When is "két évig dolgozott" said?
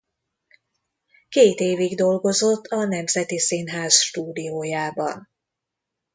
1.29-2.65